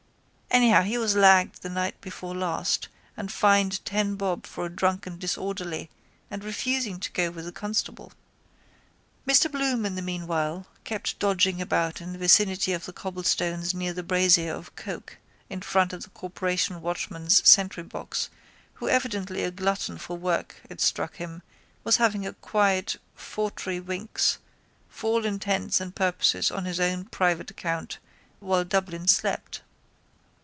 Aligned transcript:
Anyhow 0.53 0.81
he 0.81 0.97
was 0.97 1.15
lagged 1.15 1.61
the 1.61 1.69
night 1.69 1.99
before 2.01 2.35
last 2.35 2.89
and 3.15 3.31
fined 3.31 3.83
ten 3.85 4.15
bob 4.15 4.45
for 4.45 4.65
a 4.65 4.69
drunk 4.69 5.07
and 5.07 5.17
disorderly 5.17 5.89
and 6.29 6.43
refusing 6.43 6.99
to 6.99 7.11
go 7.13 7.31
with 7.31 7.45
the 7.45 7.53
constable. 7.53 8.11
Mr 9.25 9.49
Bloom 9.49 9.85
in 9.85 9.95
the 9.95 10.01
meanwhile 10.01 10.67
kept 10.83 11.17
dodging 11.19 11.61
about 11.61 12.01
in 12.01 12.11
the 12.11 12.17
vicinity 12.19 12.73
of 12.73 12.85
the 12.85 12.91
cobblestones 12.91 13.73
near 13.73 13.93
the 13.93 14.03
brazier 14.03 14.53
of 14.53 14.75
coke 14.75 15.17
in 15.49 15.61
front 15.61 15.93
of 15.93 16.03
the 16.03 16.09
corporation 16.09 16.81
watchman's 16.81 17.41
sentrybox 17.47 18.27
who 18.73 18.89
evidently 18.89 19.43
a 19.45 19.51
glutton 19.51 19.97
for 19.97 20.17
work, 20.17 20.57
it 20.69 20.81
struck 20.81 21.15
him, 21.15 21.41
was 21.85 21.95
having 21.95 22.27
a 22.27 22.33
quiet 22.33 22.97
forty 23.15 23.79
winks 23.79 24.37
for 24.89 25.11
all 25.13 25.25
intents 25.25 25.79
and 25.79 25.95
purposes 25.95 26.51
on 26.51 26.65
his 26.65 26.79
own 26.79 27.05
private 27.05 27.49
account 27.49 27.99
while 28.41 28.65
Dublin 28.65 29.07
slept. 29.07 29.61